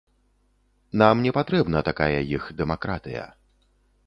[1.01, 3.29] Нам не патрэбна такая іх дэмакратыя.